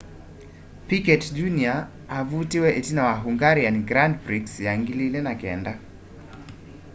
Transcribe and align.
piquet 0.87 1.23
jr 1.37 1.79
avutiwe 2.19 2.69
itina 2.79 3.01
wa 3.07 3.15
hungarian 3.21 3.77
grand 3.89 4.13
prix 4.23 4.59
ya 4.59 4.75
2009 4.75 5.77